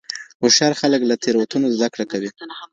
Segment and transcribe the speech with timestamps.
[0.41, 2.29] هوښیار خلګ له تیروتنو زده کړه کوي.